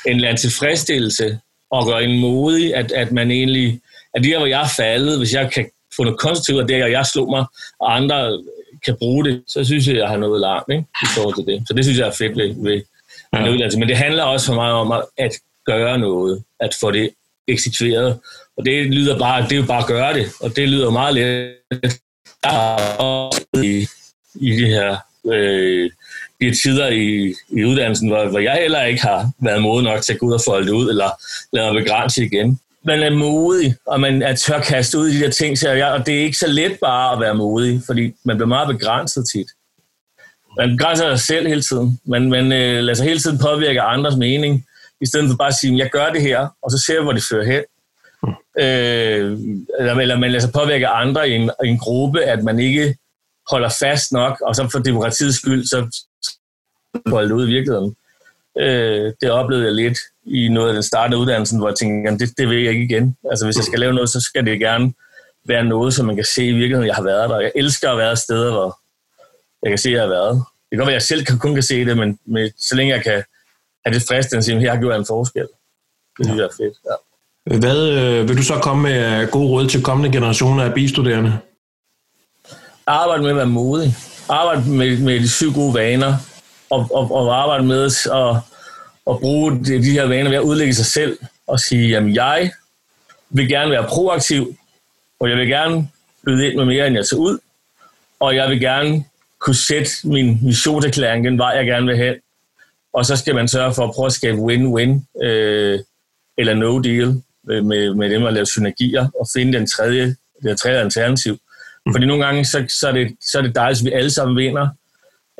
eller 0.06 0.28
anden 0.28 0.40
tilfredsstillelse 0.40 1.38
og 1.70 1.86
gøre 1.86 2.04
en 2.04 2.20
modig, 2.20 2.74
at, 2.74 2.92
at 2.92 3.12
man 3.12 3.30
egentlig... 3.30 3.80
At 4.14 4.24
der, 4.24 4.38
hvor 4.38 4.46
jeg 4.46 4.62
er 4.62 4.74
faldet, 4.76 5.18
hvis 5.18 5.32
jeg 5.32 5.50
kan 5.52 5.66
få 5.96 6.04
noget 6.04 6.18
konstruktivt 6.18 6.60
af 6.60 6.66
det, 6.66 6.82
og 6.82 6.90
jeg 6.90 7.06
slog 7.06 7.30
mig, 7.30 7.44
og 7.80 7.96
andre 7.96 8.42
kan 8.84 8.96
bruge 8.98 9.24
det, 9.24 9.42
så 9.46 9.64
synes 9.64 9.88
jeg, 9.88 9.96
jeg 9.96 10.08
har 10.08 10.16
noget 10.16 10.40
larm 10.40 10.64
ikke? 10.70 10.84
i 11.02 11.06
forhold 11.14 11.34
til 11.34 11.54
det. 11.54 11.68
Så 11.68 11.74
det 11.74 11.84
synes 11.84 11.98
jeg 11.98 12.08
er 12.08 12.12
fedt 12.12 12.36
ved, 12.36 12.54
ved 12.64 12.82
ja. 13.32 13.50
uddannelse. 13.50 13.78
Men 13.78 13.88
det 13.88 13.96
handler 13.96 14.22
også 14.22 14.46
for 14.46 14.54
mig 14.54 14.72
om 14.72 14.92
at 15.18 15.32
gøre 15.66 15.98
noget, 15.98 16.42
at 16.60 16.76
få 16.80 16.90
det 16.90 17.10
eksekveret. 17.48 18.18
Og 18.56 18.64
det 18.64 18.86
lyder 18.86 19.18
bare, 19.18 19.42
det 19.42 19.52
er 19.52 19.56
jo 19.56 19.66
bare 19.66 19.82
at 19.82 19.86
gøre 19.86 20.14
det, 20.14 20.26
og 20.40 20.56
det 20.56 20.68
lyder 20.68 20.90
meget 20.90 21.14
let 21.14 21.54
i, 23.64 23.86
i 24.34 24.50
de 24.50 24.66
her 24.66 24.96
øh, 25.32 25.90
de 26.40 26.54
tider 26.62 26.88
i, 26.88 27.34
i 27.48 27.64
uddannelsen, 27.64 28.08
hvor, 28.08 28.28
hvor 28.28 28.38
jeg 28.38 28.58
heller 28.60 28.84
ikke 28.84 29.02
har 29.02 29.30
været 29.42 29.62
modig 29.62 29.84
nok 29.84 30.02
til 30.02 30.12
at 30.12 30.18
gå 30.18 30.26
ud 30.26 30.32
og 30.32 30.40
folde 30.46 30.66
det 30.66 30.72
ud, 30.72 30.88
eller 30.90 31.10
lade 31.52 31.72
mig 31.72 31.82
begrænse 31.82 32.24
igen. 32.24 32.60
Man 32.84 33.02
er 33.02 33.10
modig, 33.10 33.76
og 33.86 34.00
man 34.00 34.22
er 34.22 34.36
tør 34.36 34.60
kaste 34.60 34.98
ud 34.98 35.08
i 35.08 35.16
de 35.16 35.24
der 35.24 35.30
ting, 35.30 35.58
så 35.58 35.70
jeg, 35.70 35.92
og 35.92 36.06
det 36.06 36.14
er 36.14 36.22
ikke 36.22 36.38
så 36.38 36.46
let 36.46 36.78
bare 36.80 37.12
at 37.12 37.20
være 37.20 37.34
modig, 37.34 37.82
fordi 37.86 38.14
man 38.24 38.36
bliver 38.36 38.48
meget 38.48 38.68
begrænset 38.68 39.24
tit. 39.34 39.46
Man 40.58 40.76
begrænser 40.76 41.16
sig 41.16 41.26
selv 41.26 41.48
hele 41.48 41.62
tiden. 41.62 42.00
Man, 42.04 42.30
man 42.30 42.52
øh, 42.52 42.82
lader 42.82 42.94
sig 42.94 43.06
hele 43.06 43.18
tiden 43.20 43.38
påvirke 43.38 43.80
andres 43.80 44.16
mening, 44.16 44.66
i 45.00 45.06
stedet 45.06 45.30
for 45.30 45.36
bare 45.36 45.48
at 45.48 45.54
sige, 45.54 45.78
jeg 45.78 45.90
gør 45.90 46.08
det 46.08 46.22
her, 46.22 46.48
og 46.62 46.70
så 46.70 46.82
ser 46.86 46.94
jeg, 46.94 47.02
hvor 47.02 47.12
det 47.12 47.24
fører 47.30 47.44
hen. 47.44 47.62
Mm. 48.22 48.62
Øh, 48.62 49.38
eller, 49.78 49.94
eller 49.94 50.18
man 50.18 50.30
lader 50.30 50.40
sig 50.40 50.52
påvirke 50.52 50.88
andre 50.88 51.28
i 51.28 51.32
en, 51.32 51.50
i 51.64 51.68
en 51.68 51.78
gruppe, 51.78 52.22
at 52.22 52.44
man 52.44 52.58
ikke 52.58 52.96
holder 53.50 53.68
fast 53.80 54.12
nok, 54.12 54.40
og 54.40 54.54
så 54.54 54.68
for 54.72 54.78
demokratiets 54.78 55.36
skyld, 55.36 55.64
så 55.64 56.04
holder 57.06 57.28
det 57.28 57.34
ud 57.34 57.48
i 57.48 57.52
virkeligheden. 57.52 57.96
Øh, 58.58 59.12
det 59.20 59.30
oplevede 59.30 59.66
jeg 59.66 59.74
lidt 59.74 59.98
i 60.26 60.48
noget 60.48 60.68
af 60.68 60.74
den 60.74 60.82
startede 60.82 61.20
uddannelsen, 61.20 61.58
hvor 61.58 61.68
jeg 61.68 61.76
tænkte, 61.76 62.06
jamen, 62.06 62.20
det, 62.20 62.38
det 62.38 62.48
vil 62.48 62.62
jeg 62.62 62.72
ikke 62.72 62.84
igen. 62.84 63.16
Altså 63.30 63.44
hvis 63.44 63.56
jeg 63.56 63.64
skal 63.64 63.80
lave 63.80 63.94
noget, 63.94 64.10
så 64.10 64.20
skal 64.20 64.46
det 64.46 64.60
gerne 64.60 64.92
være 65.44 65.64
noget, 65.64 65.94
som 65.94 66.06
man 66.06 66.16
kan 66.16 66.24
se 66.24 66.44
i 66.46 66.52
virkeligheden, 66.52 66.86
jeg 66.86 66.94
har 66.94 67.02
været 67.02 67.30
der. 67.30 67.40
Jeg 67.40 67.52
elsker 67.54 67.90
at 67.90 67.98
være 67.98 68.16
steder, 68.16 68.52
hvor 68.52 68.78
jeg 69.62 69.70
kan 69.70 69.78
se, 69.78 69.88
at 69.88 69.94
jeg 69.94 70.02
har 70.02 70.08
været. 70.08 70.34
Det 70.34 70.70
kan 70.70 70.78
godt 70.78 70.86
være, 70.86 70.96
at 70.96 71.08
jeg 71.10 71.26
selv 71.26 71.38
kun 71.38 71.54
kan 71.54 71.62
se 71.62 71.84
det, 71.84 71.96
men 71.96 72.18
med, 72.26 72.50
så 72.58 72.76
længe 72.76 72.94
jeg 72.94 73.02
kan 73.02 73.22
er 73.84 73.90
det 73.90 74.02
fristende 74.08 74.38
at 74.38 74.44
sige, 74.44 74.56
at 74.56 74.60
her 74.60 74.70
har 74.70 74.80
gjort 74.80 74.96
en 74.96 75.06
forskel. 75.06 75.48
Det 76.18 76.26
synes 76.26 76.38
jeg 76.38 76.44
er 76.44 76.56
fedt, 76.56 76.76
ja. 76.84 76.94
Hvad 77.58 77.88
øh, 77.88 78.28
vil 78.28 78.36
du 78.36 78.42
så 78.42 78.58
komme 78.62 78.82
med 78.82 79.30
gode 79.30 79.48
råd 79.48 79.68
til 79.68 79.82
kommende 79.82 80.12
generationer 80.16 80.64
af 80.64 80.74
bistuderende? 80.74 81.38
Arbejde 82.86 83.22
med 83.22 83.30
at 83.30 83.36
være 83.36 83.46
modig. 83.46 83.94
Arbejde 84.28 84.70
med, 84.70 84.98
med 84.98 85.20
de 85.20 85.28
syv 85.28 85.52
gode 85.52 85.74
vaner. 85.74 86.14
Og, 86.74 86.88
og, 86.94 87.12
og 87.12 87.42
arbejde 87.42 87.64
med 87.64 87.84
at, 88.12 88.36
at 89.10 89.20
bruge 89.20 89.64
de, 89.64 89.82
de 89.82 89.90
her 89.90 90.06
vaner 90.06 90.30
ved 90.30 90.38
at 90.38 90.42
udlægge 90.42 90.74
sig 90.74 90.86
selv. 90.86 91.18
Og 91.46 91.60
sige, 91.60 91.96
at 91.96 92.14
jeg 92.14 92.50
vil 93.30 93.48
gerne 93.48 93.70
være 93.70 93.84
proaktiv. 93.88 94.56
Og 95.20 95.30
jeg 95.30 95.36
vil 95.36 95.48
gerne 95.48 95.88
byde 96.24 96.46
ind 96.46 96.56
med 96.56 96.64
mere, 96.64 96.86
end 96.86 96.96
jeg 96.96 97.06
tager 97.06 97.20
ud. 97.20 97.38
Og 98.20 98.36
jeg 98.36 98.50
vil 98.50 98.60
gerne 98.60 99.04
kunne 99.38 99.56
sætte 99.56 99.90
min 100.04 100.38
missionserklæring, 100.42 101.24
den 101.24 101.38
vej, 101.38 101.48
jeg 101.48 101.66
gerne 101.66 101.86
vil 101.86 101.96
hen 101.96 102.14
og 102.94 103.06
så 103.06 103.16
skal 103.16 103.34
man 103.34 103.48
sørge 103.48 103.74
for 103.74 103.84
at 103.84 103.94
prøve 103.94 104.06
at 104.06 104.12
skabe 104.12 104.38
win-win 104.38 105.22
øh, 105.24 105.80
eller 106.38 106.54
no 106.54 106.78
deal 106.78 107.22
med, 107.44 107.94
med 107.94 108.10
dem 108.10 108.26
at 108.26 108.32
lave 108.32 108.46
synergier 108.46 109.08
og 109.20 109.26
finde 109.34 109.58
den 109.58 109.66
tredje, 109.66 110.16
det 110.42 110.60
tredje 110.60 110.80
alternativ. 110.80 111.38
Mm. 111.86 111.92
Fordi 111.92 112.06
nogle 112.06 112.24
gange, 112.24 112.44
så, 112.44 112.64
så, 112.80 112.88
er 112.88 112.92
det, 112.92 113.16
så 113.20 113.38
er 113.38 113.42
det 113.42 113.54
dejligt, 113.54 113.80
hvis 113.80 113.90
vi 113.90 113.96
alle 113.96 114.10
sammen 114.10 114.36
vinder, 114.36 114.68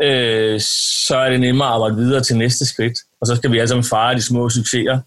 øh, 0.03 0.61
så 1.07 1.17
er 1.17 1.31
det 1.31 1.41
nemmere 1.41 1.69
at 1.69 1.75
arbejde 1.75 1.97
videre 1.97 2.23
til 2.23 2.37
næste 2.37 2.67
skridt. 2.67 2.99
Og 3.21 3.27
så 3.27 3.37
skal 3.37 3.53
vi 3.53 3.59
alle 3.59 3.69
sammen 3.69 3.85
fejre 3.85 4.15
de 4.15 4.23
små 4.23 4.49
succeser. 4.49 4.99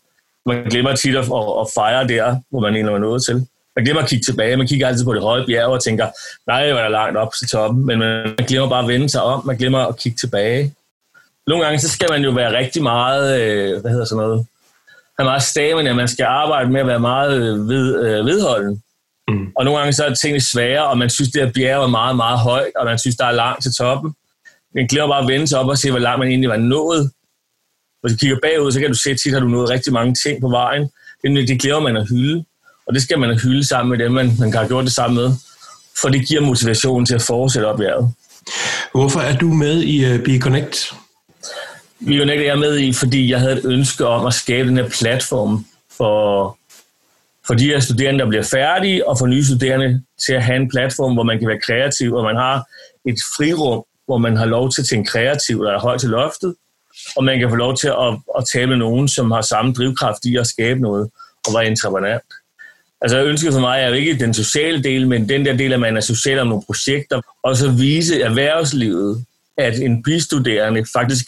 Man 0.46 0.64
glemmer 0.64 0.96
tit 0.96 1.16
at, 1.16 1.24
at 1.62 1.68
fejre 1.76 2.08
der, 2.08 2.36
hvor 2.50 2.60
man 2.60 2.74
egentlig 2.74 2.94
var 2.94 3.00
nået 3.00 3.24
til. 3.26 3.48
Man 3.76 3.86
glemmer 3.86 4.04
at 4.04 4.10
kigge 4.10 4.24
tilbage. 4.24 4.58
Man 4.58 4.68
kigger 4.68 4.88
altid 4.88 5.06
på 5.06 5.14
det 5.14 5.22
høje 5.22 5.46
bjerg 5.46 5.68
og 5.68 5.84
tænker, 5.84 6.08
nej, 6.48 6.72
hvor 6.72 6.80
er 6.80 6.84
der 6.84 6.90
langt 6.90 7.18
op 7.18 7.34
til 7.40 7.48
toppen. 7.48 7.86
Men 7.86 8.00
man 8.00 8.36
glemmer 8.48 8.70
bare 8.70 8.84
at 8.84 8.88
vende 8.88 9.10
sig 9.10 9.22
om. 9.24 9.46
Man 9.46 9.58
glemmer 9.58 9.80
at 9.80 9.98
kigge 9.98 10.18
tilbage 10.18 10.74
nogle 11.48 11.66
gange, 11.66 11.80
så 11.80 11.90
skal 11.90 12.08
man 12.12 12.24
jo 12.24 12.32
være 12.32 12.58
rigtig 12.58 12.84
meget, 12.84 13.42
øh, 13.42 13.82
hvad 13.82 13.92
hedder 13.92 14.06
sådan 14.06 14.24
noget, 14.24 14.46
have 15.20 15.26
meget 15.26 15.44
stamina, 15.44 15.94
man 15.94 16.08
skal 16.08 16.26
arbejde 16.26 16.70
med 16.70 16.82
at 16.82 16.88
være 16.88 17.00
meget 17.00 17.34
øh, 17.34 17.70
ved, 17.70 18.06
øh, 18.06 18.26
vedholden. 18.26 18.84
Mm. 19.28 19.48
Og 19.56 19.66
nogle 19.66 19.80
gange 19.80 19.94
så 19.94 20.06
er 20.06 20.14
tingene 20.14 20.42
svære, 20.42 20.88
og 20.88 20.98
man 20.98 21.10
synes, 21.10 21.32
det 21.32 21.42
her 21.42 21.52
bjerg 21.52 21.84
er 21.84 21.88
meget, 21.88 22.16
meget 22.16 22.40
højt, 22.40 22.72
og 22.76 22.86
man 22.86 23.00
synes, 23.00 23.16
der 23.16 23.26
er 23.26 23.32
langt 23.32 23.64
til 23.64 23.72
toppen. 23.74 24.16
Man 24.78 24.88
glemmer 24.88 25.16
bare 25.16 25.24
at 25.24 25.28
vende 25.28 25.48
sig 25.48 25.60
op 25.60 25.68
og 25.68 25.78
se, 25.78 25.92
hvor 25.92 26.00
langt 26.00 26.20
man 26.20 26.28
egentlig 26.28 26.50
var 26.50 26.58
nået. 26.58 27.12
Hvis 28.02 28.14
du 28.14 28.18
kigger 28.18 28.38
bagud, 28.42 28.72
så 28.72 28.80
kan 28.80 28.90
du 28.90 29.00
se, 29.04 29.10
at 29.10 29.20
tit 29.24 29.34
har 29.34 29.40
du 29.40 29.48
nået 29.48 29.70
rigtig 29.70 29.94
mange 29.94 30.16
ting 30.26 30.42
på 30.42 30.50
vejen. 30.50 30.90
Det, 31.24 31.48
det 31.48 31.62
glemmer 31.62 31.82
man 31.82 31.98
at 31.98 32.10
hylde, 32.10 32.46
og 32.88 32.94
det 32.94 33.02
skal 33.02 33.20
man 33.20 33.40
hylde 33.40 33.68
sammen 33.68 33.90
med 33.98 34.06
dem, 34.06 34.12
man, 34.12 34.32
man 34.40 34.54
har 34.54 34.68
gjort 34.68 34.84
det 34.84 34.94
sammen 34.94 35.16
med. 35.24 35.32
For 36.02 36.10
det 36.10 36.28
giver 36.28 36.42
motivation 36.42 37.06
til 37.06 37.16
at 37.16 37.22
fortsætte 37.22 37.66
op 37.66 37.78
bjerget. 37.78 38.14
Hvorfor 38.92 39.20
er 39.20 39.38
du 39.38 39.48
med 39.54 39.82
i 39.84 40.14
uh, 40.14 40.24
Be 40.24 40.40
Connect? 40.40 40.94
Bionect 42.06 42.42
er 42.42 42.46
jeg 42.46 42.60
med 42.60 42.80
i, 42.80 42.94
fordi 42.94 43.32
jeg 43.32 43.40
havde 43.40 43.58
et 43.58 43.66
ønske 43.66 44.08
om 44.08 44.26
at 44.26 44.34
skabe 44.34 44.70
den 44.70 44.78
her 44.78 44.90
platform 44.90 45.66
for, 45.98 46.58
for 47.48 47.54
de 47.54 47.66
her 47.66 47.80
studerende, 47.80 48.20
der 48.20 48.30
bliver 48.30 48.44
færdige, 48.44 49.08
og 49.08 49.18
for 49.20 49.26
nye 49.26 49.46
studerende 49.46 50.04
til 50.26 50.34
at 50.34 50.44
have 50.44 50.56
en 50.56 50.70
platform, 50.70 51.14
hvor 51.14 51.24
man 51.24 51.40
kan 51.40 51.48
være 51.48 51.60
kreativ, 51.66 52.14
og 52.14 52.24
man 52.24 52.36
har 52.36 52.58
et 53.10 53.20
frirum, 53.38 53.84
hvor 54.08 54.18
man 54.18 54.38
har 54.38 54.46
lov 54.46 54.72
til 54.72 54.82
at 54.82 54.88
tænke 54.88 55.10
kreativt, 55.10 55.66
der 55.66 55.74
er 55.74 55.80
højt 55.80 56.00
til 56.00 56.10
loftet, 56.10 56.56
og 57.16 57.24
man 57.24 57.40
kan 57.40 57.50
få 57.50 57.56
lov 57.56 57.78
til 57.78 57.88
at, 57.88 58.20
at 58.38 58.44
tale 58.54 58.68
med 58.68 58.78
nogen, 58.78 59.08
som 59.08 59.32
har 59.32 59.42
samme 59.42 59.74
drivkraft 59.74 60.26
i 60.26 60.38
at 60.38 60.48
skabe 60.48 60.80
noget, 60.80 61.10
og 61.48 61.54
være 61.54 61.68
entreprenant. 61.68 62.24
Altså 63.02 63.24
ønsket 63.24 63.54
for 63.54 63.60
mig 63.60 63.82
er 63.82 63.88
jo 63.88 63.94
ikke 63.94 64.20
den 64.20 64.34
sociale 64.34 64.84
del, 64.84 65.08
men 65.08 65.30
den 65.30 65.46
der 65.46 65.58
del, 65.58 65.74
at 65.74 65.80
man 65.80 65.98
er 65.98 66.02
social 66.02 66.40
om 66.40 66.48
nogle 66.48 66.64
projekter, 66.66 67.22
og 67.44 67.58
så 67.58 67.72
vise 67.72 68.22
erhvervslivet, 68.22 69.26
at 69.58 69.80
en 69.80 70.04
bistuderende 70.04 70.86
faktisk 70.94 71.26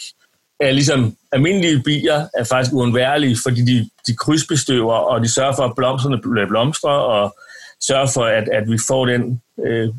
er 0.59 0.71
ligesom 0.71 1.15
almindelige 1.31 1.83
bier 1.83 2.27
er 2.33 2.43
faktisk 2.43 2.73
uundværlige, 2.73 3.37
fordi 3.43 3.61
de, 3.61 3.89
de 4.07 4.15
krydsbestøver, 4.15 4.93
og 4.93 5.21
de 5.21 5.33
sørger 5.33 5.55
for, 5.55 5.63
at 5.63 5.75
blomsterne 5.75 6.47
blomstrer, 6.47 6.91
og 6.91 7.35
sørger 7.81 8.07
for, 8.07 8.23
at, 8.23 8.49
at 8.53 8.71
vi 8.71 8.77
får 8.87 9.05
den, 9.05 9.41
øh, 9.65 9.89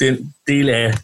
den 0.00 0.34
del 0.48 0.68
af, 0.68 0.94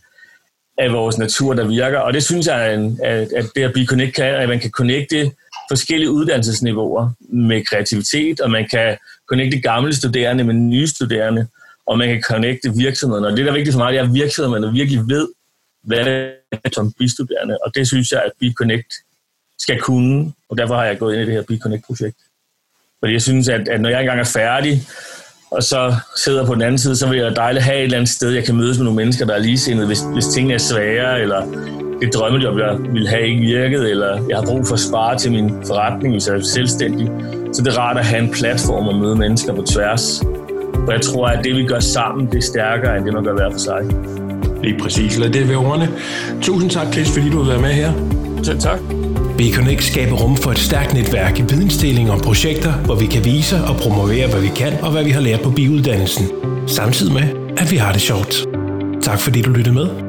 af 0.79 0.93
vores 0.93 1.19
natur, 1.19 1.55
der 1.55 1.67
virker. 1.67 1.99
Og 1.99 2.13
det 2.13 2.23
synes 2.23 2.47
jeg, 2.47 2.61
at, 3.03 3.33
at 3.33 3.47
det 3.55 3.63
at 3.63 3.89
Connect 3.89 4.15
kan, 4.15 4.35
at 4.35 4.49
man 4.49 4.61
kan 4.61 4.71
connecte 4.71 5.33
forskellige 5.71 6.11
uddannelsesniveauer 6.11 7.11
med 7.21 7.65
kreativitet, 7.65 8.41
og 8.41 8.51
man 8.51 8.69
kan 8.69 8.97
connecte 9.29 9.61
gamle 9.61 9.97
studerende 9.97 10.45
med 10.45 10.55
nye 10.55 10.87
studerende, 10.87 11.47
og 11.87 11.99
man 11.99 12.09
kan 12.09 12.23
connecte 12.23 12.73
virksomhederne. 12.77 13.27
Og 13.27 13.37
det, 13.37 13.45
der 13.45 13.51
er 13.51 13.55
vigtigt 13.55 13.75
for 13.75 13.81
mig, 13.81 13.93
det 13.93 14.01
er, 14.01 14.05
at 14.05 14.15
virksomhederne 14.15 14.73
virkelig 14.73 15.01
ved, 15.09 15.29
hvad 15.83 16.05
det 16.05 16.33
er 16.53 16.71
som 16.75 16.93
bistuderende, 16.93 17.59
og 17.65 17.75
det 17.75 17.87
synes 17.87 18.13
jeg, 18.13 18.23
at 18.23 18.33
BeConnect 18.41 18.93
skal 19.59 19.81
kunne, 19.81 20.33
og 20.49 20.59
derfor 20.59 20.75
har 20.75 20.85
jeg 20.85 20.99
gået 20.99 21.15
ind 21.15 21.23
i 21.23 21.27
det 21.27 21.35
her 21.35 21.43
BeConnect-projekt. 21.43 22.17
Fordi 23.01 23.13
jeg 23.13 23.23
synes, 23.23 23.49
at, 23.49 23.69
at 23.69 23.81
når 23.81 23.89
jeg 23.89 24.01
engang 24.01 24.21
er 24.21 24.25
færdig, 24.25 24.83
og 25.51 25.63
så 25.63 25.95
sidder 26.25 26.47
på 26.47 26.55
den 26.55 26.63
anden 26.63 26.79
side, 26.79 26.97
så 26.97 27.09
vil 27.09 27.19
jeg 27.19 27.37
dejligt 27.37 27.65
have 27.65 27.79
et 27.79 27.85
eller 27.85 27.97
andet 27.97 28.11
sted, 28.11 28.31
jeg 28.31 28.45
kan 28.45 28.57
mødes 28.57 28.79
med 28.79 28.85
nogle 28.85 28.97
mennesker, 28.97 29.27
der 29.27 29.35
er 29.35 29.39
ligesindede, 29.39 29.87
hvis, 29.87 30.01
hvis 30.13 30.27
tingene 30.27 30.55
er 30.55 30.59
svære, 30.59 31.21
eller 31.21 31.43
det 32.01 32.15
drømmejob, 32.15 32.59
jeg 32.59 32.77
ville 32.93 33.09
have 33.09 33.29
ikke 33.29 33.41
virket, 33.41 33.91
eller 33.91 34.21
jeg 34.29 34.37
har 34.37 34.45
brug 34.45 34.67
for 34.67 34.75
at 34.75 34.81
spare 34.81 35.19
til 35.19 35.33
min 35.33 35.51
forretning, 35.67 36.15
hvis 36.15 36.29
jeg 36.29 36.37
er 36.37 36.41
selvstændig. 36.41 37.09
Så 37.53 37.63
det 37.63 37.75
er 37.75 37.79
rart 37.79 37.99
at 37.99 38.05
have 38.05 38.23
en 38.23 38.31
platform 38.31 38.89
og 38.89 38.95
møde 38.95 39.17
mennesker 39.17 39.55
på 39.55 39.63
tværs. 39.63 40.23
Og 40.87 40.93
jeg 40.93 41.01
tror, 41.01 41.27
at 41.27 41.45
det, 41.45 41.57
vi 41.57 41.65
gør 41.65 41.81
sammen, 41.81 42.27
det 42.27 42.39
er 42.39 42.43
stærkere, 42.43 42.97
end 42.97 43.05
det, 43.05 43.15
man 43.15 43.25
gør 43.25 43.33
hver 43.33 43.51
for 43.51 43.59
sig. 43.59 43.81
Lige 44.63 44.79
præcis. 44.79 45.19
Lad 45.19 45.31
det 45.31 45.49
være 45.49 45.59
ordene. 45.59 45.89
Tusind 46.43 46.71
tak, 46.71 46.93
Chris, 46.93 47.11
fordi 47.11 47.31
du 47.31 47.39
har 47.43 47.47
været 47.47 47.61
med 47.61 47.71
her. 47.71 47.93
Selv 48.43 48.61
tak. 48.61 48.98
BConnect 49.39 49.85
skaber 49.85 50.17
rum 50.17 50.37
for 50.37 50.51
et 50.51 50.59
stærkt 50.59 50.95
netværk 50.95 51.39
i 51.39 51.43
vidensdeling 51.43 52.11
om 52.11 52.21
projekter, 52.21 52.73
hvor 52.73 52.95
vi 52.95 53.07
kan 53.07 53.25
vise 53.25 53.57
og 53.65 53.77
promovere, 53.77 54.29
hvad 54.31 54.41
vi 54.41 54.49
kan 54.57 54.73
og 54.83 54.91
hvad 54.93 55.05
vi 55.05 55.11
har 55.11 55.21
lært 55.21 55.41
på 55.41 55.51
biuddannelsen. 55.51 56.27
Samtidig 56.67 57.13
med, 57.13 57.55
at 57.57 57.71
vi 57.71 57.77
har 57.77 57.93
det 57.93 58.01
sjovt. 58.01 58.35
Tak 59.03 59.21
fordi 59.21 59.43
du 59.43 59.51
lyttede 59.51 59.75
med. 59.75 60.08